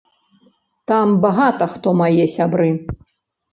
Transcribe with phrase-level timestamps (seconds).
[0.91, 2.69] Там багата хто мае сябры.